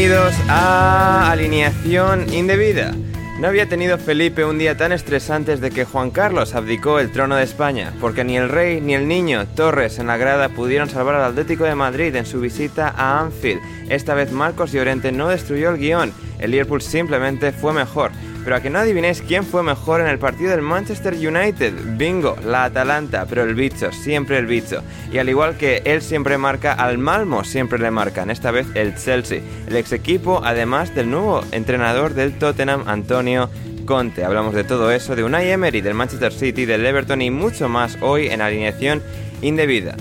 Bienvenidos 0.00 0.34
a 0.48 1.30
Alineación 1.30 2.32
Indebida. 2.32 2.94
No 3.38 3.48
había 3.48 3.68
tenido 3.68 3.98
Felipe 3.98 4.46
un 4.46 4.58
día 4.58 4.74
tan 4.74 4.92
estresante 4.92 5.50
desde 5.50 5.70
que 5.70 5.84
Juan 5.84 6.10
Carlos 6.10 6.54
abdicó 6.54 6.98
el 6.98 7.12
trono 7.12 7.36
de 7.36 7.42
España, 7.42 7.92
porque 8.00 8.24
ni 8.24 8.38
el 8.38 8.48
rey 8.48 8.80
ni 8.80 8.94
el 8.94 9.06
niño 9.06 9.46
Torres 9.48 9.98
en 9.98 10.06
la 10.06 10.16
grada 10.16 10.48
pudieron 10.48 10.88
salvar 10.88 11.16
al 11.16 11.24
Atlético 11.24 11.64
de 11.64 11.74
Madrid 11.74 12.16
en 12.16 12.24
su 12.24 12.40
visita 12.40 12.94
a 12.96 13.20
Anfield. 13.20 13.60
Esta 13.90 14.14
vez 14.14 14.32
Marcos 14.32 14.72
Llorente 14.72 15.12
no 15.12 15.28
destruyó 15.28 15.68
el 15.68 15.76
guion, 15.76 16.14
el 16.38 16.52
Liverpool 16.52 16.80
simplemente 16.80 17.52
fue 17.52 17.74
mejor. 17.74 18.10
Pero 18.42 18.56
a 18.56 18.60
que 18.60 18.70
no 18.70 18.78
adivinéis 18.78 19.22
quién 19.22 19.44
fue 19.44 19.62
mejor 19.62 20.00
en 20.00 20.06
el 20.06 20.18
partido 20.18 20.50
del 20.50 20.62
Manchester 20.62 21.14
United. 21.14 21.72
Bingo, 21.96 22.36
la 22.44 22.64
Atalanta, 22.64 23.26
pero 23.28 23.42
el 23.42 23.54
bicho, 23.54 23.92
siempre 23.92 24.38
el 24.38 24.46
bicho. 24.46 24.82
Y 25.12 25.18
al 25.18 25.28
igual 25.28 25.56
que 25.56 25.82
él 25.84 26.02
siempre 26.02 26.38
marca, 26.38 26.72
al 26.72 26.98
Malmo 26.98 27.44
siempre 27.44 27.78
le 27.78 27.90
marcan, 27.90 28.30
esta 28.30 28.50
vez 28.50 28.66
el 28.74 28.94
Chelsea, 28.96 29.40
el 29.66 29.76
ex 29.76 29.92
equipo, 29.92 30.40
además 30.44 30.94
del 30.94 31.10
nuevo 31.10 31.42
entrenador 31.52 32.14
del 32.14 32.38
Tottenham, 32.38 32.84
Antonio 32.86 33.50
Conte. 33.84 34.24
Hablamos 34.24 34.54
de 34.54 34.64
todo 34.64 34.90
eso, 34.90 35.16
de 35.16 35.24
Unai 35.24 35.50
Emery, 35.50 35.80
del 35.80 35.94
Manchester 35.94 36.32
City, 36.32 36.64
del 36.64 36.86
Everton 36.86 37.22
y 37.22 37.30
mucho 37.30 37.68
más 37.68 37.98
hoy 38.00 38.28
en 38.28 38.40
alineación 38.40 39.02
indebida. 39.42 39.96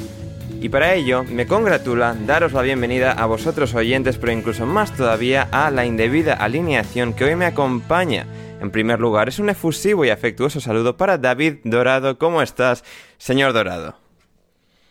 Y 0.61 0.67
para 0.67 0.93
ello 0.93 1.23
me 1.23 1.47
congratula 1.47 2.17
daros 2.27 2.51
la 2.51 2.61
bienvenida 2.61 3.13
a 3.13 3.25
vosotros 3.25 3.73
oyentes, 3.75 4.17
pero 4.17 4.33
incluso 4.33 4.65
más 4.65 4.93
todavía 4.93 5.47
a 5.51 5.71
la 5.71 5.85
indebida 5.85 6.33
alineación 6.33 7.13
que 7.13 7.23
hoy 7.23 7.37
me 7.37 7.45
acompaña. 7.45 8.25
En 8.59 8.69
primer 8.69 8.99
lugar, 8.99 9.29
es 9.29 9.39
un 9.39 9.49
efusivo 9.49 10.03
y 10.03 10.09
afectuoso 10.09 10.59
saludo 10.59 10.97
para 10.97 11.17
David 11.17 11.59
Dorado. 11.63 12.17
¿Cómo 12.17 12.41
estás, 12.41 12.83
señor 13.17 13.53
Dorado? 13.53 13.95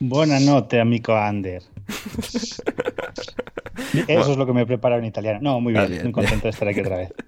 Buenas 0.01 0.41
noches, 0.41 0.81
amigo 0.81 1.15
Ander. 1.15 1.63
Eso 4.09 4.33
es 4.33 4.39
lo 4.39 4.47
que 4.47 4.55
me 4.55 4.65
prepara 4.65 4.97
en 4.97 5.05
italiano. 5.05 5.41
No, 5.43 5.61
muy 5.61 5.75
bien, 5.75 5.89
bien, 5.89 6.03
muy 6.05 6.13
contento 6.13 6.45
de 6.45 6.51
estar 6.51 6.67
aquí 6.67 6.81
otra 6.81 6.97
vez. 6.97 7.13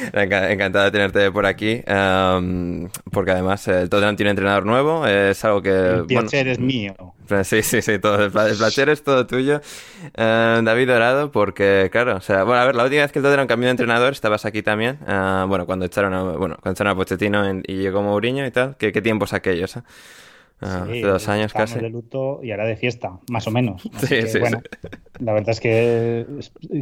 Enca- 0.12 0.50
Encantado 0.50 0.84
de 0.86 0.90
tenerte 0.90 1.30
por 1.32 1.46
aquí, 1.46 1.82
em, 1.86 2.88
porque 3.12 3.30
además 3.32 3.66
el 3.68 3.88
Tottenham 3.88 4.16
tiene 4.16 4.30
un 4.30 4.32
entrenador 4.32 4.66
nuevo, 4.66 5.06
es 5.06 5.44
algo 5.44 5.62
que... 5.62 5.70
El 5.70 6.02
bueno, 6.04 6.20
placer 6.22 6.48
es 6.48 6.58
mío. 6.58 6.94
Sí, 7.42 7.62
sí, 7.62 7.82
sí, 7.82 7.98
todo, 7.98 8.24
el, 8.24 8.30
pla- 8.30 8.48
el 8.48 8.56
placer 8.56 8.88
es 8.88 9.02
todo 9.02 9.26
tuyo, 9.26 9.60
Eh, 10.16 10.60
David 10.62 10.86
Dorado, 10.88 11.32
porque, 11.32 11.88
claro, 11.90 12.16
o 12.16 12.20
sea, 12.20 12.44
bueno, 12.44 12.60
a 12.62 12.66
ver, 12.66 12.76
la 12.76 12.84
última 12.84 13.02
vez 13.02 13.10
que 13.12 13.18
el 13.18 13.24
Tottenham 13.24 13.46
cambió 13.48 13.66
de 13.66 13.72
entrenador, 13.72 14.12
estabas 14.12 14.44
aquí 14.44 14.62
también, 14.62 14.98
eh, 15.08 15.44
bueno, 15.48 15.66
cuando 15.66 15.86
echaron 15.86 16.14
a, 16.14 16.22
bueno, 16.22 16.56
cuando 16.60 16.72
echaron 16.76 16.92
a 16.92 16.96
Pochettino 16.96 17.44
en- 17.44 17.62
y 17.66 17.76
llegó 17.78 18.02
Mourinho 18.02 18.46
y 18.46 18.50
tal, 18.52 18.76
¿qué, 18.76 18.92
qué 18.92 19.02
tiempos 19.02 19.32
aquellos, 19.32 19.76
eh? 19.76 19.82
Ah, 20.60 20.84
Sí, 20.86 20.98
hace 20.98 21.06
dos 21.06 21.28
años 21.28 21.52
casi. 21.52 21.78
de 21.80 21.90
luto 21.90 22.40
y 22.42 22.50
ahora 22.50 22.64
de 22.64 22.76
fiesta, 22.76 23.18
más 23.30 23.46
o 23.46 23.50
menos. 23.50 23.82
Sí, 23.98 24.06
que, 24.08 24.26
sí, 24.26 24.38
bueno, 24.38 24.62
la 25.18 25.32
verdad 25.34 25.50
es 25.50 25.60
que 25.60 26.26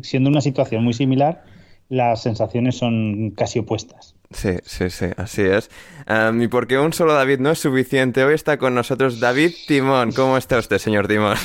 siendo 0.02 0.30
una 0.30 0.40
situación 0.40 0.84
muy 0.84 0.92
similar, 0.94 1.42
las 1.88 2.22
sensaciones 2.22 2.76
son 2.76 3.32
casi 3.36 3.58
opuestas. 3.58 4.14
Sí, 4.30 4.56
sí, 4.64 4.90
sí, 4.90 5.06
así 5.16 5.42
es. 5.42 5.70
Em, 6.06 6.42
y 6.42 6.48
porque 6.48 6.78
un 6.78 6.92
solo 6.92 7.14
David 7.14 7.38
no 7.38 7.50
es 7.50 7.58
suficiente, 7.58 8.24
hoy 8.24 8.34
está 8.34 8.58
con 8.58 8.74
nosotros 8.74 9.20
David 9.20 9.52
Timón. 9.66 10.12
¿Cómo 10.12 10.36
está 10.36 10.58
usted, 10.58 10.78
señor 10.78 11.06
Timón? 11.06 11.36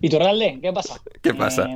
¿Y 0.00 0.10
Turralde? 0.10 0.58
¿Qué 0.60 0.72
pasa? 0.72 1.00
¿Qué 1.22 1.34
pasa? 1.34 1.64
Eh, 1.64 1.74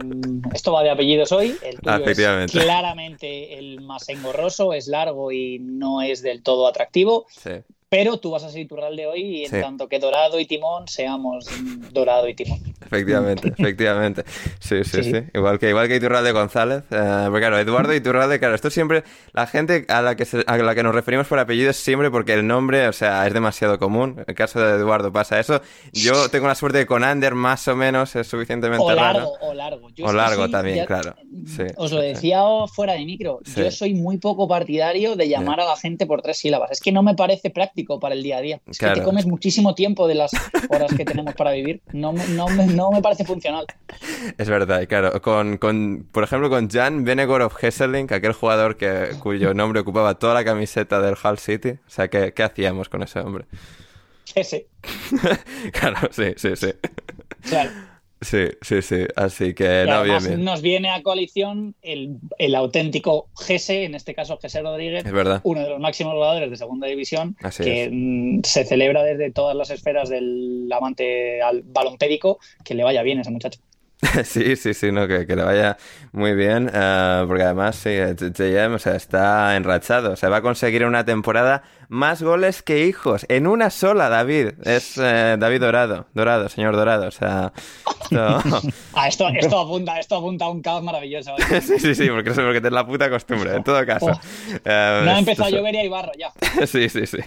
esto 0.53 0.73
va 0.73 0.83
de 0.83 0.91
apellidos 0.91 1.33
hoy. 1.33 1.57
El 1.63 1.81
tuyo 1.81 1.97
efectivamente. 1.97 2.59
es 2.59 2.65
claramente 2.65 3.59
el 3.59 3.81
más 3.81 4.09
engorroso, 4.09 4.73
es 4.73 4.89
largo 4.89 5.33
y 5.33 5.59
no 5.59 6.03
es 6.03 6.23
del 6.23 6.43
todo 6.43 6.67
atractivo. 6.67 7.27
Sí. 7.29 7.51
Pero 7.91 8.19
tú 8.19 8.31
vas 8.31 8.45
a 8.45 8.51
ser 8.51 8.61
Iturralde 8.61 9.07
hoy 9.09 9.21
y 9.21 9.45
en 9.47 9.51
Sí. 9.51 9.61
tanto 9.61 9.89
que 9.89 9.99
Dorado 9.99 10.39
y 10.39 10.47
Timón 10.47 10.87
seamos 10.87 11.47
Dorado 11.93 12.29
y 12.29 12.35
Timón. 12.35 12.61
Efectivamente, 12.87 13.49
efectivamente. 13.59 14.23
Sí, 14.61 14.85
sí, 14.85 15.03
sí. 15.03 15.11
Sí. 15.13 15.23
Igual 15.35 15.59
que 15.59 15.71
igual 15.71 15.89
que 15.89 15.97
Iturralde 15.97 16.31
González. 16.31 16.85
eh, 16.93 17.25
porque 17.27 17.41
claro, 17.41 17.59
Eduardo 17.59 17.93
Iturralde, 17.93 18.39
claro, 18.39 18.55
esto 18.55 18.71
siempre, 18.71 19.03
la 19.33 19.49
gente 19.49 19.87
a 19.89 20.03
la 20.03 20.15
que 20.15 20.25
se- 20.25 20.45
a 20.47 20.57
la 20.57 20.75
que 20.77 20.85
nos 20.85 20.95
referimos 20.95 21.27
por 21.27 21.41
apellido 21.41 21.71
es 21.71 21.79
siempre 21.79 22.13
porque 22.13 22.33
el 22.33 22.47
nombre, 22.47 22.87
o 22.87 22.93
sea, 22.93 23.27
es 23.27 23.35
demasiado 23.35 23.77
común. 23.81 24.15
En 24.19 24.25
el 24.29 24.35
caso 24.37 24.61
de 24.61 24.77
Eduardo 24.77 25.13
pasa 25.13 25.41
eso. 25.41 25.61
Yo 25.93 26.29
tengo 26.29 26.47
la 26.47 26.55
suerte 26.55 26.79
de 26.79 26.85
que 26.85 26.89
con 26.89 27.03
Ander 27.03 27.35
más 27.35 27.67
o 27.67 27.75
menos 27.75 28.15
es 28.15 28.29
suficientemente 28.29 28.85
O 28.85 28.93
largo, 28.93 29.35
raro. 29.37 29.51
o 29.51 29.53
largo. 29.55 29.91
Yo 29.97 30.07
O 30.07 30.13
largo 30.13 30.49
también, 30.49 30.77
ya- 30.77 30.87
claro. 30.87 31.17
Sí, 31.45 31.65
Os 31.77 31.91
lo 31.91 32.01
decía 32.01 32.41
fuera 32.73 32.93
de 32.93 33.05
micro. 33.05 33.41
Yo 33.57 33.69
soy 33.73 33.95
muy 33.95 34.19
poco 34.19 34.47
partidario 34.47 35.17
de 35.17 35.29
llamar 35.29 35.59
a 35.61 35.65
la 35.65 35.77
gente 35.77 36.07
por 36.07 36.23
tres 36.23 36.39
sílabas. 36.39 36.71
Es 36.71 36.81
que 36.81 36.93
no 36.93 37.03
me 37.03 37.17
parece 37.17 37.51
práctico 37.51 37.80
para 37.85 38.15
el 38.15 38.23
día 38.23 38.39
a 38.39 38.41
día. 38.41 38.61
Es 38.67 38.79
Claro. 38.79 38.95
que 38.95 39.01
te 39.01 39.05
comes 39.05 39.27
muchísimo 39.27 39.75
tiempo 39.75 40.07
de 40.07 40.15
las 40.15 40.31
horas 40.69 40.93
que 40.95 41.05
tenemos 41.05 41.35
para 41.35 41.53
vivir. 41.53 41.81
No, 41.93 42.13
me- 42.13 42.27
no, 42.29 42.47
no 42.49 42.91
me 42.91 43.01
parece 43.03 43.25
funcional. 43.25 43.67
Es 44.39 44.49
verdad, 44.49 44.87
claro. 44.89 45.21
Con, 45.23 45.57
con, 45.59 46.07
por 46.13 46.25
ejemplo, 46.25 46.49
con 46.51 46.69
Jan 46.71 47.05
Venegor 47.05 47.43
of 47.43 47.57
Hesselink, 47.63 48.13
aquel 48.13 48.33
jugador 48.33 48.77
que, 48.77 49.11
cuyo 49.21 49.55
nombre 49.55 49.81
ocupaba 49.81 50.15
toda 50.19 50.35
la 50.35 50.45
camiseta 50.45 51.01
del 51.01 51.15
Hull 51.23 51.39
City. 51.39 51.71
O 51.71 51.91
sea, 51.91 52.09
¿qué, 52.09 52.33
qué 52.35 52.43
hacíamos 52.43 52.89
con 52.89 53.03
ese 53.03 53.19
hombre? 53.21 53.47
Ese, 54.35 54.69
claro, 55.73 56.09
sí, 56.13 56.35
sí, 56.37 56.55
sí. 56.55 56.73
claro. 57.49 57.71
Sí, 58.21 58.45
sí, 58.61 58.83
sí. 58.83 59.07
Así 59.17 59.55
que, 59.55 59.85
no, 59.89 60.03
bien, 60.03 60.45
nos 60.45 60.61
viene 60.61 60.91
a 60.91 61.03
coalición 61.03 61.75
el, 61.81 62.17
el 62.39 62.55
auténtico 62.55 63.29
Gese, 63.39 63.85
en 63.85 63.95
este 63.95 64.15
caso 64.15 64.39
Gese 64.39 64.61
Rodríguez, 64.61 65.07
Es 65.07 65.13
verdad. 65.13 65.41
uno 65.45 65.63
de 65.63 65.71
los 65.71 65.81
máximos 65.81 66.13
jugadores 66.13 66.51
de 66.51 66.57
segunda 66.57 66.87
división, 66.87 67.37
Así 67.43 67.65
que 67.65 67.85
es. 67.85 67.91
mm, 67.91 68.41
se 68.45 68.65
celebra 68.65 69.03
desde 69.05 69.31
todas 69.31 69.57
las 69.57 69.71
esferas 69.71 70.11
del 70.11 70.69
amante 70.71 71.41
al 71.41 71.63
balompédico, 71.63 72.39
que 72.65 72.75
le 72.75 72.85
vaya 72.85 73.03
bien 73.03 73.19
a 73.19 73.23
ese 73.23 73.31
muchacho. 73.31 73.61
Sí, 74.25 74.57
sí, 74.57 74.75
sí, 74.75 74.93
no, 74.93 75.07
que, 75.07 75.27
que 75.27 75.37
le 75.37 75.43
vaya 75.43 75.77
muy 76.13 76.35
bien, 76.35 76.71
eh, 76.73 77.25
porque 77.27 77.43
además 77.43 77.77
sí, 77.77 77.91
JM, 77.91 78.75
o 78.75 78.79
sea, 78.79 78.97
está 78.97 79.57
enrachado, 79.57 80.13
o 80.13 80.17
sea, 80.17 80.29
va 80.29 80.39
a 80.39 80.43
conseguir 80.43 80.83
en 80.83 80.89
una 80.89 81.05
temporada 81.05 81.63
más 81.89 82.23
goles 82.23 82.63
que 82.63 82.87
hijos, 82.87 83.27
en 83.29 83.47
una 83.47 83.71
sola, 83.71 84.09
David, 84.09 84.53
es 84.65 84.97
eh, 84.97 85.37
David 85.39 85.61
Dorado, 85.61 86.07
Dorado, 86.15 86.49
señor 86.49 86.77
Dorado, 86.77 87.09
o 87.09 87.11
sea, 87.11 87.53
esto... 88.03 88.19
ah, 88.95 89.09
esto, 89.09 89.29
esto, 89.29 89.59
apunta, 89.59 89.99
esto 89.99 90.17
apunta 90.17 90.47
a 90.47 90.51
un 90.51 90.63
caos 90.63 90.83
maravilloso. 90.83 91.35
¿eh? 91.37 91.61
sí, 91.61 91.79
sí, 91.79 91.95
sí, 91.95 92.09
porque 92.09 92.31
eso 92.31 92.43
porque 92.43 92.59
es 92.59 92.73
la 92.73 92.87
puta 92.87 93.11
costumbre, 93.11 93.55
en 93.55 93.65
todo 93.65 93.85
caso. 93.85 94.07
Oh. 94.07 94.21
Eh, 94.65 95.03
no 95.05 95.11
ha 95.11 95.19
empezado 95.19 95.49
a 95.49 95.51
llover 95.51 95.75
y 95.75 95.79
hay 95.79 95.89
barro 95.89 96.13
ya. 96.19 96.33
sí, 96.67 96.89
sí, 96.89 97.07
sí. 97.07 97.19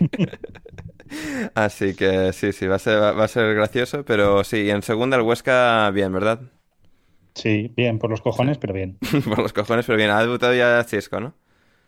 Así 1.53 1.93
que 1.95 2.33
sí, 2.33 2.51
sí, 2.51 2.65
va 2.65 2.77
a 2.77 2.79
ser, 2.79 2.99
va 2.99 3.23
a 3.23 3.27
ser 3.27 3.53
gracioso, 3.53 4.03
pero 4.03 4.43
sí, 4.43 4.69
en 4.69 4.81
segunda 4.81 5.17
el 5.17 5.23
Huesca 5.23 5.91
bien, 5.91 6.11
¿verdad? 6.11 6.39
Sí, 7.35 7.71
bien, 7.75 7.99
por 7.99 8.09
los 8.09 8.21
cojones, 8.21 8.57
pero 8.57 8.73
bien. 8.73 8.97
por 9.25 9.39
los 9.39 9.53
cojones, 9.53 9.85
pero 9.85 9.97
bien. 9.97 10.09
Ha 10.11 10.21
debutado 10.21 10.53
ya 10.53 10.83
Cisco, 10.83 11.19
¿no? 11.19 11.35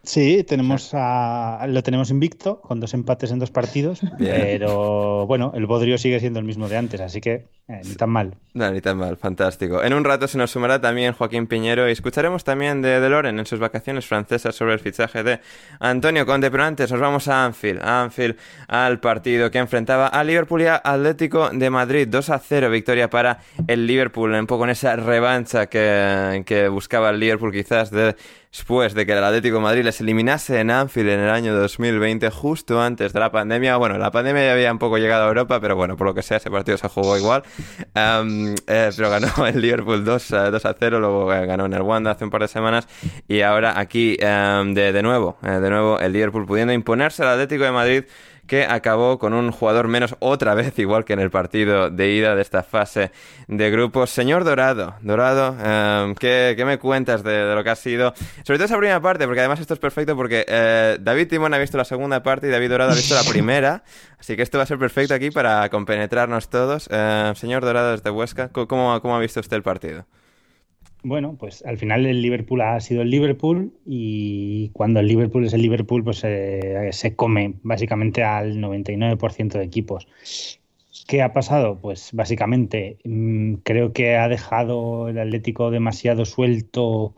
Sí, 0.05 0.43
tenemos 0.43 0.91
a, 0.93 1.65
lo 1.67 1.81
tenemos 1.81 2.11
invicto, 2.11 2.61
con 2.61 2.79
dos 2.79 2.93
empates 2.93 3.31
en 3.31 3.39
dos 3.39 3.51
partidos, 3.51 4.01
pero 4.17 5.25
bueno, 5.25 5.51
el 5.55 5.65
Bodrio 5.65 5.97
sigue 5.97 6.19
siendo 6.19 6.39
el 6.39 6.45
mismo 6.45 6.69
de 6.69 6.77
antes, 6.77 7.01
así 7.01 7.21
que 7.21 7.47
eh, 7.67 7.81
ni 7.83 7.95
tan 7.95 8.11
mal. 8.11 8.35
No, 8.53 8.69
ni 8.71 8.79
tan 8.79 8.97
mal, 8.97 9.17
fantástico. 9.17 9.83
En 9.83 9.93
un 9.93 10.03
rato 10.03 10.27
se 10.27 10.37
nos 10.37 10.51
sumará 10.51 10.79
también 10.79 11.13
Joaquín 11.13 11.47
Piñero 11.47 11.89
y 11.89 11.91
escucharemos 11.91 12.43
también 12.43 12.83
de, 12.83 12.99
de 12.99 13.09
Loren 13.09 13.39
en 13.39 13.45
sus 13.47 13.59
vacaciones 13.59 14.05
francesas 14.05 14.53
sobre 14.53 14.73
el 14.73 14.79
fichaje 14.79 15.23
de 15.23 15.39
Antonio 15.79 16.27
Conte, 16.27 16.51
pero 16.51 16.63
antes 16.63 16.91
nos 16.91 17.01
vamos 17.01 17.27
a 17.27 17.43
Anfield, 17.43 17.81
a 17.81 18.03
Anfield 18.03 18.37
al 18.67 18.99
partido 18.99 19.49
que 19.49 19.57
enfrentaba 19.57 20.07
a 20.07 20.23
Liverpool 20.23 20.61
y 20.61 20.65
a 20.67 20.79
Atlético 20.83 21.49
de 21.49 21.69
Madrid, 21.71 22.07
2 22.07 22.29
a 22.29 22.37
0, 22.37 22.69
victoria 22.69 23.09
para 23.09 23.39
el 23.67 23.87
Liverpool, 23.87 24.33
un 24.33 24.45
poco 24.45 24.65
en 24.65 24.69
esa 24.69 24.95
revancha 24.95 25.65
que, 25.65 26.43
que 26.45 26.67
buscaba 26.67 27.09
el 27.09 27.19
Liverpool 27.19 27.51
quizás 27.51 27.89
de 27.89 28.15
después 28.55 28.93
de 28.93 29.05
que 29.05 29.11
el 29.11 29.21
Atlético 29.21 29.57
de 29.57 29.63
Madrid 29.63 29.83
les 29.83 29.99
eliminase 29.99 30.61
en 30.61 30.71
Anfield 30.71 31.09
en 31.09 31.19
el 31.19 31.29
año 31.29 31.53
2020, 31.53 32.29
justo 32.29 32.81
antes 32.81 33.11
de 33.11 33.19
la 33.19 33.29
pandemia. 33.29 33.75
Bueno, 33.75 33.97
la 33.97 34.11
pandemia 34.11 34.45
ya 34.45 34.53
había 34.53 34.71
un 34.71 34.79
poco 34.79 34.97
llegado 34.97 35.25
a 35.25 35.27
Europa, 35.27 35.59
pero 35.59 35.75
bueno, 35.75 35.97
por 35.97 36.07
lo 36.07 36.13
que 36.13 36.21
sea, 36.21 36.37
ese 36.37 36.49
partido 36.49 36.77
se 36.77 36.87
jugó 36.87 37.17
igual. 37.17 37.43
Eh, 37.93 38.55
pero 38.95 39.09
ganó 39.09 39.27
el 39.47 39.59
Liverpool 39.59 40.05
2, 40.05 40.29
2 40.51 40.65
a 40.65 40.75
0, 40.79 40.99
luego 41.01 41.33
eh, 41.33 41.45
ganó 41.45 41.65
en 41.65 41.73
el 41.73 41.81
Wanda 41.81 42.11
hace 42.11 42.23
un 42.23 42.29
par 42.29 42.41
de 42.41 42.47
semanas. 42.47 42.87
Y 43.27 43.41
ahora 43.41 43.77
aquí 43.77 44.17
um, 44.21 44.73
de, 44.73 44.93
de 44.93 45.03
nuevo, 45.03 45.37
eh, 45.43 45.59
de 45.59 45.69
nuevo 45.69 45.99
el 45.99 46.13
Liverpool 46.13 46.45
pudiendo 46.45 46.71
imponerse 46.71 47.23
al 47.23 47.29
Atlético 47.29 47.65
de 47.65 47.71
Madrid 47.71 48.03
que 48.47 48.65
acabó 48.65 49.17
con 49.19 49.33
un 49.33 49.51
jugador 49.51 49.87
menos 49.87 50.15
otra 50.19 50.53
vez, 50.53 50.77
igual 50.79 51.05
que 51.05 51.13
en 51.13 51.19
el 51.19 51.31
partido 51.31 51.89
de 51.89 52.11
ida 52.11 52.35
de 52.35 52.41
esta 52.41 52.63
fase 52.63 53.11
de 53.47 53.71
grupos. 53.71 54.09
Señor 54.09 54.43
Dorado, 54.43 54.95
Dorado, 55.01 55.55
eh, 55.59 56.13
¿qué, 56.19 56.53
¿qué, 56.55 56.65
me 56.65 56.77
cuentas 56.77 57.23
de, 57.23 57.31
de, 57.31 57.55
lo 57.55 57.63
que 57.63 57.69
ha 57.69 57.75
sido? 57.75 58.13
Sobre 58.43 58.57
todo 58.57 58.65
esa 58.65 58.77
primera 58.77 59.01
parte, 59.01 59.25
porque 59.25 59.39
además 59.39 59.59
esto 59.59 59.73
es 59.73 59.79
perfecto 59.79 60.15
porque 60.15 60.45
eh, 60.47 60.97
David 60.99 61.27
Timón 61.27 61.53
ha 61.53 61.57
visto 61.57 61.77
la 61.77 61.85
segunda 61.85 62.23
parte 62.23 62.47
y 62.47 62.49
David 62.49 62.69
Dorado 62.69 62.91
ha 62.91 62.95
visto 62.95 63.15
la 63.15 63.23
primera, 63.23 63.83
así 64.19 64.35
que 64.35 64.41
esto 64.41 64.57
va 64.57 64.63
a 64.63 64.67
ser 64.67 64.77
perfecto 64.77 65.13
aquí 65.13 65.31
para 65.31 65.69
compenetrarnos 65.69 66.49
todos. 66.49 66.87
Eh, 66.91 67.33
señor 67.35 67.63
Dorado 67.63 67.91
desde 67.91 68.09
Huesca, 68.09 68.49
¿cómo, 68.49 68.99
¿cómo 69.01 69.15
ha 69.15 69.19
visto 69.19 69.39
usted 69.39 69.57
el 69.57 69.63
partido? 69.63 70.05
Bueno, 71.07 71.37
pues 71.37 71.63
al 71.67 71.77
final 71.77 72.07
el 72.07 72.19
Liverpool 72.23 72.61
ha 72.61 72.79
sido 72.79 73.03
el 73.03 73.11
Liverpool 73.11 73.71
y 73.85 74.69
cuando 74.69 74.99
el 75.01 75.07
Liverpool 75.07 75.45
es 75.45 75.53
el 75.53 75.61
Liverpool, 75.61 76.03
pues 76.03 76.23
eh, 76.23 76.89
se 76.93 77.15
come 77.15 77.53
básicamente 77.61 78.23
al 78.23 78.57
99% 78.57 79.59
de 79.59 79.63
equipos. 79.63 80.07
¿Qué 81.07 81.21
ha 81.21 81.31
pasado? 81.31 81.79
Pues 81.79 82.09
básicamente 82.13 82.97
mmm, 83.03 83.55
creo 83.63 83.93
que 83.93 84.15
ha 84.15 84.27
dejado 84.27 85.07
el 85.09 85.19
Atlético 85.19 85.69
demasiado 85.69 86.25
suelto 86.25 87.13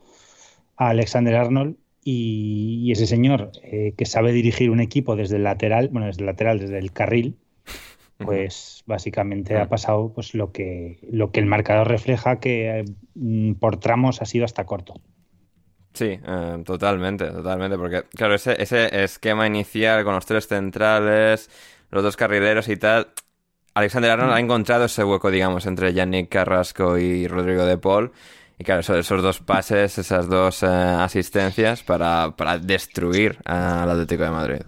a 0.76 0.90
Alexander 0.90 1.36
Arnold 1.36 1.78
y, 2.04 2.82
y 2.84 2.92
ese 2.92 3.08
señor 3.08 3.52
eh, 3.64 3.94
que 3.98 4.06
sabe 4.06 4.34
dirigir 4.34 4.70
un 4.70 4.82
equipo 4.82 5.16
desde 5.16 5.38
el 5.38 5.44
lateral, 5.44 5.88
bueno, 5.94 6.08
desde 6.08 6.24
el 6.24 6.26
lateral, 6.26 6.60
desde 6.60 6.80
el 6.80 6.92
carril, 6.92 7.38
pues 8.18 8.84
básicamente 8.86 9.58
ha 9.58 9.70
pasado 9.70 10.12
pues 10.14 10.34
lo 10.34 10.52
que 10.52 11.00
lo 11.12 11.32
que 11.32 11.40
el 11.40 11.46
marcador 11.46 11.88
refleja 11.88 12.40
que 12.40 12.86
mm, 13.16 13.54
por 13.54 13.78
tramos 13.80 14.22
ha 14.22 14.26
sido 14.26 14.46
hasta 14.46 14.66
corto. 14.66 14.96
Sí, 15.94 16.20
eh, 16.24 16.62
totalmente, 16.64 17.26
totalmente, 17.28 17.78
porque 17.78 18.04
claro, 18.16 18.36
ese, 18.36 18.62
ese 18.62 19.04
esquema 19.04 19.48
inicial 19.48 20.04
con 20.04 20.14
los 20.14 20.26
tres 20.26 20.48
centrales, 20.48 21.50
los 21.90 22.04
dos 22.04 22.16
carrileros 22.16 22.70
y 22.70 22.78
tal, 22.78 23.08
Alexander 23.74 24.12
Arnold 24.12 24.32
mm. 24.32 24.36
ha 24.36 24.40
encontrado 24.40 24.86
ese 24.86 25.04
hueco, 25.04 25.32
digamos, 25.32 25.66
entre 25.66 25.94
Yannick 25.94 26.30
Carrasco 26.30 26.98
y 26.98 27.28
Rodrigo 27.28 27.66
de 27.66 27.78
Paul. 27.78 28.12
Y 28.60 28.64
claro, 28.64 28.82
esos, 28.82 28.98
esos 28.98 29.22
dos 29.22 29.40
pases, 29.40 30.00
esas 30.00 30.28
dos 30.28 30.64
eh, 30.64 30.66
asistencias 30.68 31.84
para, 31.84 32.36
para 32.36 32.58
destruir 32.58 33.38
al 33.46 33.90
Atlético 33.90 34.24
de 34.24 34.30
Madrid. 34.32 34.62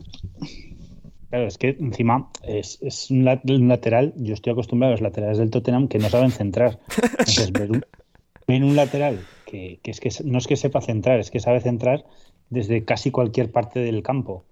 Claro, 1.30 1.46
es 1.46 1.58
que 1.58 1.78
encima 1.80 2.30
es, 2.44 3.12
un, 3.12 3.24
lateral, 3.24 4.14
yo 4.18 4.34
estoy 4.34 4.54
acostumbrado 4.54 4.92
a 4.92 4.96
los 4.96 5.02
laterales 5.02 5.38
del 5.38 5.52
Tottenham 5.52 5.88
que 5.88 6.00
no 6.00 6.10
saben 6.10 6.31
centrar. 6.31 6.80
Entonces, 7.20 7.52
ver 7.52 8.64
un, 8.64 8.76
lateral 8.76 9.20
que, 9.46 9.80
que, 9.84 9.92
es 9.92 10.00
que 10.00 10.10
no 10.24 10.40
es 10.40 10.48
que 10.48 10.56
sepa 10.56 10.81
centrar, 10.81 11.20
es 11.20 11.30
que 11.30 11.40
sabe 11.40 11.62
centrar 11.62 12.04
desde 12.50 12.84
casi 12.84 13.12
cualquier 13.12 13.52
parte 13.52 13.80
del 13.80 14.02
campo. 14.02 14.44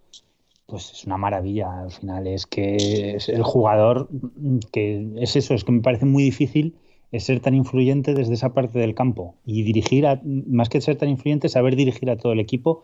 Pues 0.68 0.91
es 0.91 1.06
una 1.06 1.18
maravilla 1.18 1.81
al 1.81 1.91
final. 1.91 2.27
Es 2.27 2.45
que 2.45 3.15
es 3.15 3.29
el 3.29 3.41
jugador 3.41 4.09
que 4.71 5.13
es 5.18 5.35
eso, 5.35 5.56
es 5.56 5.63
que 5.63 5.71
me 5.71 5.81
parece 5.81 6.06
muy 6.06 6.24
difícil 6.24 6.75
es 7.12 7.24
ser 7.24 7.39
tan 7.39 7.56
influyente 7.56 8.13
desde 8.13 8.33
esa 8.33 8.53
parte 8.53 8.79
del 8.79 8.94
campo 8.94 9.35
y 9.45 9.63
dirigir, 9.63 10.06
a, 10.06 10.21
más 10.25 10.69
que 10.69 10.81
ser 10.81 10.97
tan 10.97 11.09
influyente, 11.09 11.50
saber 11.50 11.75
dirigir 11.75 12.09
a 12.09 12.18
todo 12.18 12.33
el 12.33 12.39
equipo 12.39 12.83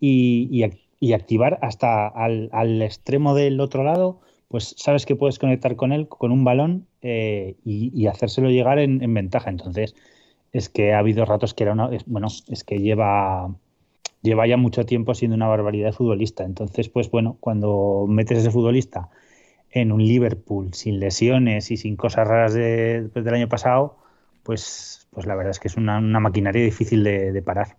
y, 0.00 0.48
y 0.50 0.62
y 1.04 1.12
activar 1.12 1.58
hasta 1.60 2.08
al, 2.08 2.48
al, 2.52 2.80
extremo 2.80 3.34
del 3.34 3.60
otro 3.60 3.84
lado, 3.84 4.22
pues 4.48 4.74
sabes 4.78 5.04
que 5.04 5.16
puedes 5.16 5.38
conectar 5.38 5.76
con 5.76 5.92
él 5.92 6.08
con 6.08 6.32
un 6.32 6.44
balón 6.44 6.86
eh, 7.02 7.56
y, 7.62 8.06
hacérselo 8.06 8.48
llegar 8.48 8.78
en, 8.78 9.02
en, 9.02 9.12
ventaja. 9.12 9.50
Entonces, 9.50 9.94
es 10.52 10.70
que 10.70 10.94
ha 10.94 11.00
habido 11.00 11.26
ratos 11.26 11.52
que 11.52 11.64
era 11.64 11.74
una. 11.74 11.94
Es, 11.94 12.06
bueno, 12.06 12.28
es 12.48 12.64
que 12.64 12.78
lleva, 12.80 13.54
lleva 14.22 14.46
ya 14.46 14.56
mucho 14.56 14.86
tiempo 14.86 15.14
siendo 15.14 15.34
una 15.36 15.46
barbaridad 15.46 15.88
de 15.88 15.92
futbolista. 15.92 16.44
Entonces, 16.44 16.88
pues 16.88 17.10
bueno, 17.10 17.36
cuando 17.38 18.06
metes 18.08 18.38
a 18.38 18.40
ese 18.40 18.50
futbolista 18.50 19.10
en 19.72 19.92
un 19.92 20.02
Liverpool 20.02 20.72
sin 20.72 21.00
lesiones 21.00 21.70
y 21.70 21.76
sin 21.76 21.96
cosas 21.96 22.26
raras 22.26 22.54
de, 22.54 23.10
pues, 23.12 23.26
del 23.26 23.34
año 23.34 23.48
pasado, 23.50 23.98
pues, 24.42 25.06
pues 25.10 25.26
la 25.26 25.34
verdad 25.34 25.50
es 25.50 25.60
que 25.60 25.68
es 25.68 25.76
una, 25.76 26.00
maquinaria 26.00 26.64
difícil 26.64 27.04
de 27.04 27.42
parar. 27.42 27.76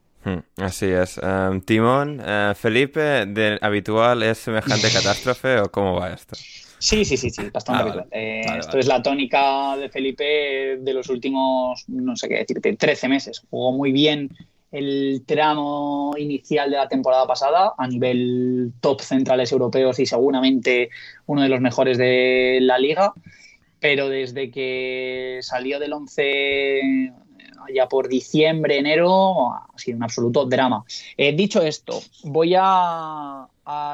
Así 0.58 0.88
es. 0.88 1.20
Um, 1.20 1.62
Timón, 1.62 2.20
uh, 2.20 2.56
Felipe, 2.56 3.26
de 3.26 3.60
habitual 3.62 4.24
es 4.24 4.40
semejante 4.40 4.90
catástrofe 4.92 5.60
o 5.60 5.72
cómo 5.72 5.96
va 5.96 6.14
esto? 6.14 6.36
Sí, 6.80 7.06
sí, 7.06 7.18
sí, 7.18 7.30
sí, 7.30 7.50
bastante 7.54 7.80
ah, 7.80 7.84
habitual. 7.84 8.08
Vale. 8.12 8.42
Eh, 8.42 8.44
vale, 8.46 8.60
esto 8.60 8.72
vale. 8.72 8.80
es 8.80 8.88
la 8.88 9.02
tónica 9.04 9.78
de 9.78 9.90
Felipe 9.90 10.78
de 10.80 10.94
los 10.94 11.10
últimos, 11.10 11.86
no 11.88 12.16
sé 12.16 12.28
qué 12.28 12.36
decirte, 12.36 12.76
13 12.76 13.08
meses. 13.08 13.44
Jugó 13.50 13.72
muy 13.72 13.92
bien 13.92 14.30
el 14.72 15.24
tramo 15.26 16.14
inicial 16.18 16.70
de 16.70 16.78
la 16.78 16.88
temporada 16.88 17.26
pasada 17.26 17.74
a 17.78 17.88
nivel 17.88 18.74
top 18.82 19.02
centrales 19.02 19.52
europeos 19.52 20.00
y 20.00 20.06
seguramente 20.06 20.90
uno 21.28 21.44
de 21.44 21.50
los 21.50 21.62
mejores 21.62 21.98
de 21.98 22.60
la 22.62 22.78
liga. 22.78 23.14
Pero 23.80 24.10
desde 24.10 24.50
que 24.52 25.40
salió 25.42 25.80
del 25.80 25.94
11 25.94 27.14
ya 27.74 27.88
por 27.88 28.08
diciembre, 28.08 28.78
enero, 28.78 29.54
ha 29.54 29.68
sido 29.76 29.98
un 29.98 30.04
absoluto 30.04 30.46
drama. 30.46 30.84
Eh, 31.18 31.34
dicho 31.34 31.62
esto, 31.62 32.02
voy 32.24 32.54
a, 32.58 33.48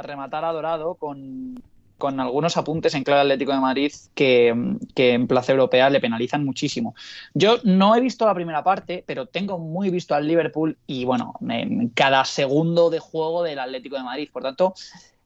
rematar 0.03 0.43
a 0.45 0.51
Dorado 0.51 0.95
con, 0.95 1.61
con, 1.97 2.19
algunos 2.19 2.57
apuntes 2.57 2.93
en 2.93 3.03
clave 3.03 3.21
Atlético 3.21 3.53
de 3.53 3.59
Madrid 3.59 3.93
que, 4.13 4.53
que, 4.93 5.13
en 5.13 5.27
plaza 5.27 5.53
europea 5.53 5.89
le 5.89 6.01
penalizan 6.01 6.43
muchísimo. 6.43 6.93
Yo 7.33 7.57
no 7.63 7.95
he 7.95 8.01
visto 8.01 8.25
la 8.25 8.33
primera 8.33 8.63
parte, 8.63 9.03
pero 9.05 9.27
tengo 9.27 9.59
muy 9.59 9.89
visto 9.89 10.13
al 10.13 10.27
Liverpool 10.27 10.77
y 10.87 11.05
bueno, 11.05 11.35
en 11.47 11.89
cada 11.89 12.25
segundo 12.25 12.89
de 12.89 12.99
juego 12.99 13.43
del 13.43 13.59
Atlético 13.59 13.95
de 13.95 14.03
Madrid. 14.03 14.29
Por 14.31 14.43
tanto, 14.43 14.73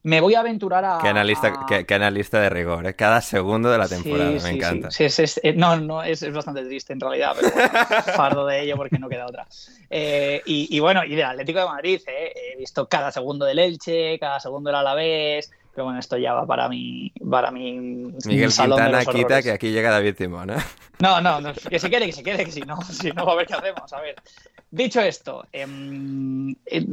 me 0.06 0.20
voy 0.20 0.36
a 0.36 0.40
aventurar 0.40 0.84
a. 0.84 0.98
Qué 1.02 1.08
analista, 1.08 1.48
a... 1.48 1.66
qué, 1.66 1.84
qué 1.84 1.94
analista 1.94 2.40
de 2.40 2.48
rigor, 2.48 2.86
¿eh? 2.86 2.94
cada 2.94 3.20
segundo 3.20 3.72
de 3.72 3.78
la 3.78 3.88
temporada, 3.88 4.28
sí, 4.28 4.34
me 4.34 4.40
sí, 4.40 4.56
encanta. 4.56 4.90
Sí, 4.92 5.02
es, 5.02 5.18
es, 5.18 5.40
eh, 5.42 5.52
no, 5.52 5.76
no, 5.78 6.00
es, 6.00 6.22
es, 6.22 6.32
bastante 6.32 6.64
triste 6.64 6.92
en 6.92 7.00
realidad, 7.00 7.34
pero 7.34 7.50
bueno, 7.50 7.70
fardo 8.14 8.46
de 8.46 8.62
ello 8.62 8.76
porque 8.76 9.00
no 9.00 9.08
queda 9.08 9.26
otra. 9.26 9.48
Eh, 9.90 10.42
y, 10.46 10.68
y, 10.70 10.78
bueno, 10.78 11.02
y 11.02 11.16
del 11.16 11.24
Atlético 11.24 11.58
de 11.58 11.64
Madrid, 11.64 12.00
eh, 12.06 12.32
he 12.52 12.56
visto 12.56 12.88
cada 12.88 13.10
segundo 13.10 13.44
del 13.46 13.58
Elche, 13.58 14.16
cada 14.20 14.38
segundo 14.38 14.68
del 14.70 14.76
Alavés. 14.76 15.50
Pero 15.76 15.84
bueno, 15.84 16.00
esto 16.00 16.16
ya 16.16 16.32
va 16.32 16.46
para 16.46 16.70
mi, 16.70 17.12
para 17.30 17.50
mi 17.50 17.78
Miguel 18.24 18.50
salón 18.50 18.78
Quintana 18.78 19.04
quita 19.04 19.42
que 19.42 19.50
aquí 19.50 19.72
llega 19.72 19.90
David 19.90 20.14
Timón, 20.14 20.48
¿eh? 20.48 20.56
No, 21.00 21.20
no, 21.20 21.38
no, 21.38 21.52
que 21.52 21.78
se 21.78 21.90
quede, 21.90 22.06
que 22.06 22.12
se 22.12 22.22
quede, 22.22 22.46
que 22.46 22.50
si 22.50 22.62
no, 22.62 22.80
si 22.90 23.10
no, 23.10 23.28
a 23.28 23.34
ver 23.34 23.46
qué 23.46 23.52
hacemos. 23.52 23.92
A 23.92 24.00
ver. 24.00 24.16
Dicho 24.70 25.02
esto, 25.02 25.46
eh, 25.52 25.66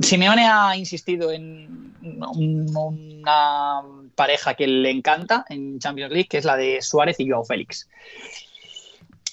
Simeone 0.01 0.45
ha 0.49 0.75
insistido 0.75 1.31
en 1.31 1.93
una 2.01 3.83
pareja 4.15 4.53
que 4.55 4.67
le 4.67 4.89
encanta 4.89 5.45
en 5.47 5.79
Champions 5.79 6.11
League, 6.11 6.27
que 6.27 6.39
es 6.39 6.43
la 6.43 6.57
de 6.57 6.81
Suárez 6.81 7.21
y 7.21 7.29
Joao 7.29 7.45
Félix. 7.45 7.87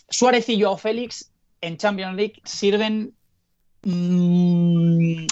Suárez 0.09 0.49
y 0.49 0.63
Joao 0.63 0.79
Félix 0.79 1.29
en 1.61 1.77
Champions 1.77 2.15
League 2.15 2.41
sirven 2.45 3.15
mm, 3.83 5.27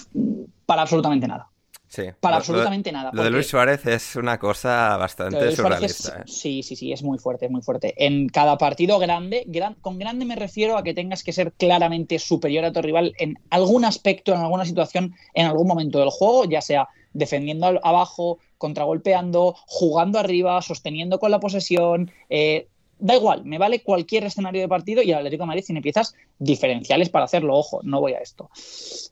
para 0.67 0.83
absolutamente 0.83 1.29
nada. 1.29 1.49
Sí. 1.89 2.05
Para 2.21 2.37
absolutamente 2.37 2.93
nada. 2.93 3.11
Lo 3.13 3.25
de 3.25 3.31
Luis 3.31 3.47
Suárez 3.47 3.87
es 3.87 4.15
una 4.17 4.39
cosa 4.39 4.97
bastante 4.99 5.53
surrealista. 5.53 6.21
¿eh? 6.21 6.23
Sí, 6.27 6.63
sí, 6.63 6.77
sí, 6.77 6.93
es 6.93 7.03
muy 7.03 7.19
fuerte, 7.19 7.47
es 7.47 7.51
muy 7.51 7.63
fuerte. 7.63 7.95
En 7.97 8.29
cada 8.29 8.59
partido 8.59 8.99
grande, 8.99 9.47
con 9.81 9.99
grande 9.99 10.27
me 10.27 10.37
refiero 10.37 10.77
a 10.77 10.83
que 10.83 10.93
tengas 10.93 11.23
que 11.23 11.33
ser 11.33 11.53
claramente 11.53 12.19
superior 12.19 12.65
a 12.65 12.73
tu 12.73 12.83
rival 12.83 13.15
en 13.19 13.39
algún 13.51 13.87
aspecto, 13.87 14.35
en 14.35 14.41
alguna 14.41 14.67
situación, 14.67 15.15
en 15.33 15.47
algún 15.47 15.67
momento 15.67 15.99
del 15.99 16.11
juego, 16.11 16.45
ya 16.45 16.61
sea 16.61 16.89
defendiendo 17.15 17.81
abajo, 17.83 18.39
contragolpeando, 18.59 19.57
jugando 19.67 20.19
arriba, 20.19 20.61
sosteniendo 20.61 21.19
con 21.19 21.31
la 21.31 21.41
posesión. 21.41 22.11
Eh, 22.29 22.69
da 22.99 23.17
igual, 23.17 23.45
me 23.45 23.59
vale 23.59 23.83
cualquier 23.83 24.25
escenario 24.25 24.61
de 24.61 24.69
partido 24.69 25.03
y 25.03 25.11
el 25.11 25.19
Atlético 25.19 25.45
de 25.45 25.49
Madrid 25.49 25.65
tiene 25.65 25.83
piezas 25.83 26.15
diferenciales 26.39 27.09
para 27.09 27.25
hacerlo. 27.25 27.55
Ojo, 27.55 27.81
no 27.83 28.01
voy 28.01 28.15
a 28.15 28.19
esto. 28.19 28.51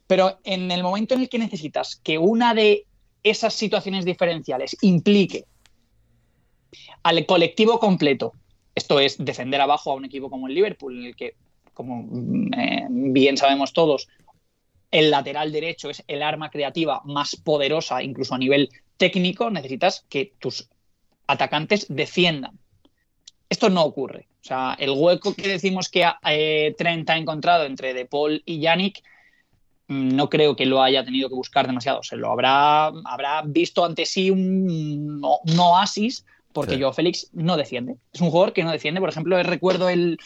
Pero 0.06 0.38
en 0.44 0.70
el 0.70 0.82
momento 0.82 1.14
en 1.14 1.22
el 1.22 1.28
que 1.28 1.38
necesitas 1.38 1.96
que 1.96 2.18
una 2.18 2.54
de 2.54 2.86
esas 3.22 3.54
situaciones 3.54 4.04
diferenciales 4.04 4.76
implique 4.82 5.44
al 7.02 7.24
colectivo 7.26 7.78
completo, 7.78 8.32
esto 8.74 9.00
es 9.00 9.16
defender 9.24 9.60
abajo 9.60 9.92
a 9.92 9.94
un 9.94 10.04
equipo 10.04 10.30
como 10.30 10.48
el 10.48 10.54
Liverpool, 10.54 10.98
en 10.98 11.04
el 11.06 11.16
que, 11.16 11.34
como 11.72 12.08
eh, 12.56 12.86
bien 12.88 13.36
sabemos 13.36 13.72
todos, 13.72 14.08
el 14.90 15.10
lateral 15.10 15.52
derecho 15.52 15.90
es 15.90 16.04
el 16.06 16.22
arma 16.22 16.50
creativa 16.50 17.02
más 17.04 17.36
poderosa, 17.36 18.02
incluso 18.02 18.34
a 18.34 18.38
nivel 18.38 18.70
técnico, 18.96 19.50
necesitas 19.50 20.04
que 20.08 20.32
tus 20.38 20.68
atacantes 21.26 21.86
defiendan 21.88 22.58
esto 23.48 23.70
no 23.70 23.84
ocurre. 23.84 24.28
O 24.40 24.44
sea, 24.44 24.76
el 24.78 24.90
hueco 24.90 25.34
que 25.34 25.48
decimos 25.48 25.88
que 25.88 26.08
eh, 26.24 26.74
Trent 26.78 27.10
ha 27.10 27.16
encontrado 27.16 27.64
entre 27.64 27.94
De 27.94 28.06
Paul 28.06 28.42
y 28.44 28.60
Yannick, 28.60 29.02
mm, 29.88 30.14
no 30.14 30.28
creo 30.28 30.54
que 30.54 30.66
lo 30.66 30.82
haya 30.82 31.04
tenido 31.04 31.28
que 31.28 31.34
buscar 31.34 31.66
demasiado. 31.66 32.02
Se 32.02 32.16
lo 32.16 32.30
habrá, 32.30 32.86
habrá 32.86 33.42
visto 33.42 33.84
ante 33.84 34.06
sí 34.06 34.30
un, 34.30 35.20
un 35.22 35.58
oasis 35.58 36.24
porque 36.56 36.78
yo 36.78 36.90
Félix 36.90 37.28
no 37.34 37.58
defiende. 37.58 37.96
Es 38.14 38.22
un 38.22 38.30
jugador 38.30 38.54
que 38.54 38.64
no 38.64 38.72
defiende. 38.72 38.98
Por 38.98 39.10
ejemplo, 39.10 39.42
recuerdo 39.42 39.90
el, 39.90 40.18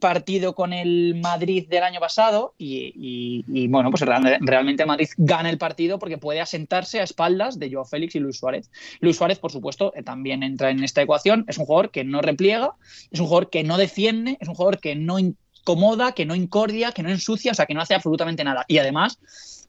partido 0.00 0.54
con 0.54 0.72
el 0.72 1.16
Madrid 1.16 1.68
del 1.68 1.82
año 1.82 2.00
pasado 2.00 2.54
y, 2.56 3.44
bueno, 3.68 3.90
pues 3.90 4.00
realmente 4.00 4.86
Madrid 4.86 5.08
gana 5.18 5.50
el 5.50 5.58
partido 5.58 5.98
porque 5.98 6.16
puede 6.16 6.40
asentarse 6.40 6.98
a 6.98 7.02
espaldas 7.02 7.58
de 7.58 7.70
Joao 7.70 7.84
Félix 7.84 8.14
y 8.14 8.20
Luis 8.20 8.38
Suárez. 8.38 8.70
Luis 9.00 9.18
Suárez, 9.18 9.38
por 9.38 9.52
supuesto, 9.52 9.92
eh, 9.94 10.02
también 10.02 10.42
entra 10.42 10.70
en 10.70 10.82
esta 10.82 11.02
ecuación. 11.02 11.44
Es 11.46 11.58
un 11.58 11.66
jugador 11.66 11.90
que 11.90 12.04
no 12.04 12.22
repliega, 12.22 12.72
es 13.10 13.20
un 13.20 13.26
jugador 13.26 13.50
que 13.50 13.64
no 13.64 13.76
defiende, 13.76 14.38
es 14.40 14.48
un 14.48 14.54
jugador 14.54 14.80
que 14.80 14.96
no 14.96 15.18
incomoda, 15.18 16.12
que 16.12 16.24
no 16.24 16.34
incordia, 16.34 16.92
que 16.92 17.02
no 17.02 17.10
ensucia, 17.10 17.52
o 17.52 17.54
sea, 17.54 17.66
que 17.66 17.74
no 17.74 17.82
hace 17.82 17.94
absolutamente 17.94 18.44
nada. 18.44 18.64
Y 18.66 18.78
además 18.78 19.18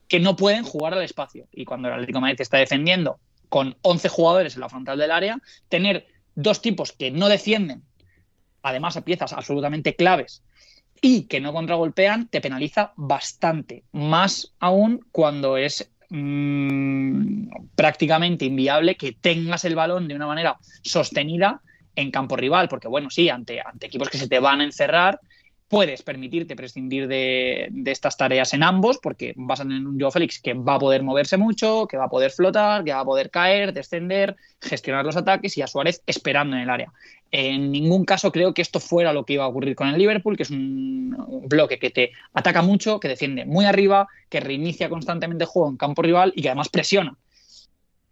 que 0.08 0.22
no 0.22 0.38
pueden 0.38 0.64
jugar 0.64 0.94
al 0.94 1.04
espacio. 1.04 1.48
Y 1.52 1.66
cuando 1.66 1.90
el 1.90 1.96
Atlético 1.96 2.20
de 2.20 2.22
Madrid 2.22 2.40
está 2.40 2.60
defendiendo 2.60 3.20
con 3.50 3.78
11 3.82 4.10
jugadores 4.10 4.56
en 4.56 4.62
la 4.62 4.70
frontal 4.70 4.98
del 4.98 5.12
área, 5.12 5.40
tener 5.70 6.08
dos 6.36 6.62
tipos 6.62 6.92
que 6.92 7.12
no 7.12 7.30
defienden, 7.30 7.84
además 8.62 8.98
a 8.98 9.06
piezas 9.06 9.34
absolutamente 9.34 9.96
claves, 9.96 10.44
y 11.02 11.24
que 11.24 11.40
no 11.40 11.54
contragolpean, 11.54 12.28
te 12.28 12.42
penaliza 12.42 12.94
bastante. 12.96 13.84
Más 13.92 14.54
aún 14.60 15.06
cuando 15.12 15.58
es 15.58 15.92
mm, 16.10 17.50
prácticamente 17.76 18.46
inviable 18.46 18.96
que 18.96 19.12
tengas 19.12 19.66
el 19.66 19.76
balón 19.76 20.08
de 20.08 20.16
una 20.16 20.28
manera 20.28 20.58
sostenida 20.82 21.62
en 21.96 22.12
campo 22.12 22.36
rival, 22.36 22.68
porque 22.68 22.88
bueno, 22.88 23.10
sí, 23.10 23.30
ante, 23.30 23.62
ante 23.62 23.88
equipos 23.88 24.10
que 24.10 24.18
se 24.18 24.28
te 24.28 24.40
van 24.40 24.62
a 24.62 24.66
encerrar, 24.66 25.20
puedes 25.68 26.04
permitirte 26.04 26.56
prescindir 26.56 27.08
de, 27.08 27.72
estas 27.86 28.18
tareas 28.18 28.54
en 28.54 28.64
ambos, 28.64 29.00
porque 29.00 29.34
vas 29.36 29.60
a 29.60 29.64
tener 29.64 29.86
un 29.86 30.00
Joe 30.00 30.12
Félix 30.12 30.40
que 30.40 30.54
va 30.54 30.76
a 30.76 30.80
poder 30.80 31.04
moverse 31.04 31.38
mucho, 31.38 31.88
que 31.88 31.98
va 31.98 32.06
a 32.06 32.10
poder 32.10 32.32
flotar, 32.32 32.84
que 32.84 32.94
va 32.94 33.00
a 33.00 33.06
poder 33.06 33.32
caer, 33.32 33.74
descender, 33.74 34.36
gestionar 34.62 35.06
los 35.06 35.18
ataques 35.18 35.58
y 35.58 35.62
a 35.62 35.68
Suárez 35.68 36.02
esperando 36.06 36.56
en 36.56 36.64
el 36.64 36.70
área. 36.70 36.92
En 37.32 37.72
ningún 37.72 38.06
caso 38.06 38.32
creo 38.32 38.54
que 38.54 38.62
esto 38.62 38.80
fuera 38.80 39.12
lo 39.12 39.26
que 39.26 39.34
iba 39.34 39.44
a 39.44 39.48
ocurrir 39.48 39.76
con 39.76 39.88
el 39.88 39.98
Liverpool, 39.98 40.38
que 40.38 40.44
es 40.44 40.52
un, 40.52 41.16
bloque 41.48 41.80
que 41.80 41.90
te 41.90 42.12
ataca 42.34 42.62
mucho, 42.62 43.00
que 43.00 43.08
defiende 43.08 43.46
muy 43.46 43.66
arriba, 43.66 44.08
que 44.30 44.40
reinicia 44.40 44.90
constantemente 44.90 45.44
el 45.44 45.50
juego 45.50 45.70
en 45.70 45.78
campo 45.78 46.02
rival 46.02 46.32
y 46.36 46.42
que 46.42 46.50
además 46.50 46.70
presiona. 46.70 47.16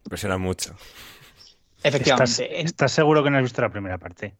Presiona 0.04 0.38
mucho. 0.38 0.76
Efectivamente. 1.84 2.62
¿Estás, 2.62 2.92
seguro 2.92 3.24
que 3.24 3.30
no 3.30 3.38
has 3.38 3.44
visto 3.44 3.62
la 3.62 3.70
primera 3.70 3.98
parte? 3.98 4.34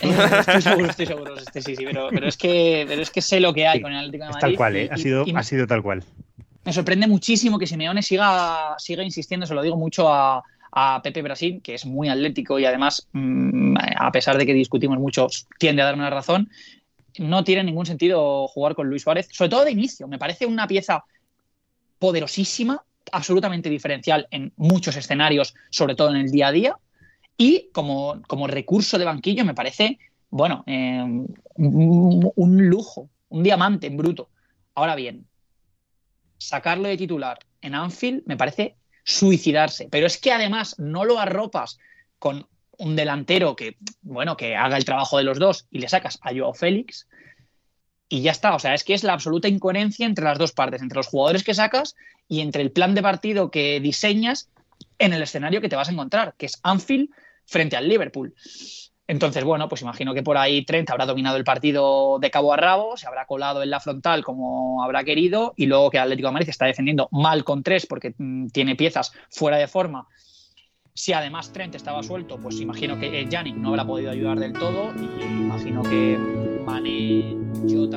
Estoy 0.00 0.62
seguro, 0.62 0.86
estoy 0.90 1.06
seguro. 1.06 1.34
sí, 1.38 1.76
sí, 1.76 1.84
pero, 1.84 2.26
es 2.26 2.36
que, 2.36 2.84
pero 2.88 3.02
es 3.02 3.10
que 3.10 3.22
sé 3.22 3.40
lo 3.40 3.52
que 3.52 3.66
hay 3.66 3.80
con 3.80 3.92
el 3.92 3.98
Atlético 3.98 4.24
de 4.24 4.30
Madrid. 4.30 4.40
tal 4.40 4.56
cual, 4.56 4.76
¿eh? 4.76 4.88
ha, 4.90 4.96
sido, 4.96 5.24
ha 5.34 5.42
sido 5.42 5.66
tal 5.66 5.82
cual. 5.82 6.04
Me 6.64 6.72
sorprende 6.72 7.06
muchísimo 7.06 7.58
que 7.58 7.66
Simeone 7.66 8.02
siga, 8.02 8.74
siga 8.78 9.02
insistiendo, 9.02 9.46
se 9.46 9.54
lo 9.54 9.62
digo 9.62 9.76
mucho 9.76 10.12
a, 10.12 10.42
Pepe 11.02 11.22
Brasil, 11.22 11.60
que 11.60 11.74
es 11.74 11.86
muy 11.86 12.08
atlético 12.08 12.56
y 12.60 12.64
además, 12.64 13.08
mm, 13.12 13.76
a 13.98 14.12
pesar 14.12 14.38
de 14.38 14.46
que 14.46 14.54
discutimos 14.54 14.96
mucho, 14.96 15.26
tiende 15.58 15.82
a 15.82 15.86
darme 15.86 16.02
una 16.02 16.10
razón. 16.10 16.50
No 17.18 17.42
tiene 17.42 17.64
ningún 17.64 17.84
sentido 17.84 18.46
jugar 18.46 18.76
con 18.76 18.88
Luis 18.88 19.02
Suárez, 19.02 19.28
sobre 19.32 19.48
todo 19.48 19.64
de 19.64 19.72
inicio. 19.72 20.06
Me 20.06 20.18
parece 20.18 20.46
una 20.46 20.68
pieza 20.68 21.02
poderosísima, 21.98 22.84
absolutamente 23.10 23.68
diferencial 23.70 24.28
en 24.30 24.52
muchos 24.56 24.94
escenarios, 24.94 25.54
sobre 25.70 25.96
todo 25.96 26.10
en 26.10 26.16
el 26.18 26.30
día 26.30 26.48
a 26.48 26.52
día 26.52 26.76
y 27.40 27.70
como, 27.72 28.20
como 28.26 28.48
recurso 28.48 28.98
de 28.98 29.04
banquillo 29.04 29.44
me 29.44 29.54
parece, 29.54 29.98
bueno, 30.28 30.64
eh, 30.66 31.02
un, 31.54 32.68
lujo, 32.68 33.08
un 33.28 33.42
diamante 33.44 33.86
en 33.86 33.96
bruto. 33.96 34.28
Ahora 34.74 34.96
bien, 34.96 35.24
sacarlo 36.36 36.88
de 36.88 36.96
titular 36.96 37.38
en 37.62 37.76
Anfield 37.76 38.24
me 38.26 38.36
parece 38.36 38.74
suicidarse. 39.04 39.88
Pero 39.88 40.08
es 40.08 40.18
que 40.18 40.32
además 40.32 40.74
no 40.78 41.04
lo 41.04 41.20
arropas 41.20 41.78
con 42.18 42.48
un 42.76 42.96
delantero 42.96 43.54
que, 43.54 43.76
bueno, 44.02 44.36
que 44.36 44.56
haga 44.56 44.76
el 44.76 44.84
trabajo 44.84 45.16
de 45.16 45.24
los 45.24 45.38
dos 45.38 45.66
y 45.70 45.78
le 45.78 45.88
sacas 45.88 46.18
a 46.22 46.32
Joao 46.34 46.54
Félix 46.54 47.08
y 48.08 48.22
ya 48.22 48.32
está. 48.32 48.56
O 48.56 48.58
sea, 48.58 48.74
es 48.74 48.82
que 48.82 48.94
es 48.94 49.04
la 49.04 49.12
absoluta 49.12 49.46
incoherencia 49.46 50.06
entre 50.06 50.24
las 50.24 50.38
dos 50.38 50.50
partes, 50.50 50.82
entre 50.82 50.96
los 50.96 51.06
jugadores 51.06 51.44
que 51.44 51.54
sacas 51.54 51.94
y 52.26 52.40
entre 52.40 52.62
el 52.62 52.72
plan 52.72 52.96
de 52.96 53.02
partido 53.02 53.52
que 53.52 53.78
diseñas 53.78 54.50
en 54.98 55.12
el 55.12 55.22
escenario 55.22 55.60
que 55.60 55.68
te 55.68 55.76
vas 55.76 55.88
a 55.88 55.92
encontrar, 55.92 56.34
que 56.36 56.46
es 56.46 56.58
Anfield 56.64 57.10
frente 57.48 57.76
al 57.76 57.88
Liverpool. 57.88 58.34
Entonces, 59.08 59.42
bueno, 59.42 59.70
pues 59.70 59.80
imagino 59.80 60.12
que 60.12 60.22
por 60.22 60.36
ahí 60.36 60.66
Trent 60.66 60.90
habrá 60.90 61.06
dominado 61.06 61.38
el 61.38 61.44
partido 61.44 62.18
de 62.20 62.30
cabo 62.30 62.52
a 62.52 62.58
rabo, 62.58 62.98
se 62.98 63.06
habrá 63.06 63.24
colado 63.24 63.62
en 63.62 63.70
la 63.70 63.80
frontal 63.80 64.22
como 64.22 64.84
habrá 64.84 65.02
querido 65.02 65.54
y 65.56 65.64
luego 65.64 65.90
que 65.90 65.98
Atlético 65.98 66.28
de 66.28 66.32
Madrid 66.34 66.50
está 66.50 66.66
defendiendo 66.66 67.08
mal 67.10 67.42
con 67.42 67.62
tres 67.62 67.86
porque 67.86 68.14
mm, 68.18 68.48
tiene 68.48 68.76
piezas 68.76 69.12
fuera 69.30 69.56
de 69.56 69.66
forma. 69.66 70.06
Si 70.92 71.14
además 71.14 71.52
Trent 71.52 71.74
estaba 71.74 72.02
suelto, 72.02 72.38
pues 72.38 72.60
imagino 72.60 72.98
que 72.98 73.26
Yannick 73.26 73.56
no 73.56 73.70
habrá 73.70 73.86
podido 73.86 74.10
ayudar 74.10 74.38
del 74.40 74.52
todo 74.52 74.92
y 74.94 75.22
imagino 75.22 75.82
que 75.82 76.18
Mane, 76.66 77.34
Jota... 77.66 77.96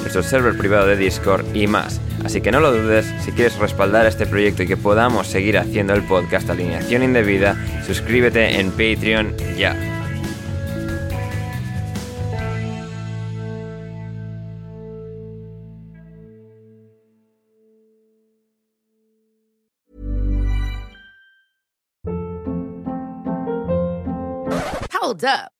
nuestro 0.00 0.22
server 0.22 0.56
privado 0.56 0.86
de 0.86 0.96
Discord 0.96 1.44
y 1.54 1.66
más. 1.66 2.00
Así 2.24 2.40
que 2.40 2.50
no 2.50 2.60
lo 2.60 2.72
dudes, 2.72 3.06
si 3.24 3.32
quieres 3.32 3.58
respaldar 3.58 4.06
este 4.06 4.26
proyecto 4.26 4.62
y 4.62 4.66
que 4.66 4.76
podamos 4.76 5.26
seguir 5.26 5.58
haciendo 5.58 5.94
el 5.94 6.02
podcast 6.02 6.50
Alineación 6.50 7.02
Indebida, 7.02 7.56
suscríbete 7.86 8.60
en 8.60 8.70
Patreon 8.70 9.36
ya. 9.56 9.76
Hold 24.92 25.24
up. 25.24 25.59